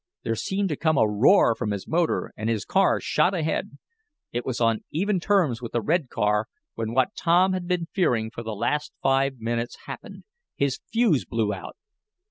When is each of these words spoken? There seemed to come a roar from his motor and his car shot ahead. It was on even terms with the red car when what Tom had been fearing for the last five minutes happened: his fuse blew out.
There 0.23 0.33
seemed 0.35 0.69
to 0.69 0.75
come 0.75 0.97
a 0.97 1.07
roar 1.07 1.53
from 1.53 1.69
his 1.69 1.87
motor 1.87 2.33
and 2.35 2.49
his 2.49 2.65
car 2.65 2.99
shot 2.99 3.35
ahead. 3.35 3.77
It 4.31 4.43
was 4.47 4.59
on 4.59 4.83
even 4.89 5.19
terms 5.19 5.61
with 5.61 5.73
the 5.73 5.79
red 5.81 6.09
car 6.09 6.47
when 6.73 6.95
what 6.95 7.15
Tom 7.15 7.53
had 7.53 7.67
been 7.67 7.85
fearing 7.93 8.31
for 8.31 8.41
the 8.41 8.55
last 8.55 8.93
five 9.03 9.37
minutes 9.39 9.81
happened: 9.85 10.23
his 10.55 10.79
fuse 10.91 11.23
blew 11.23 11.53
out. 11.53 11.77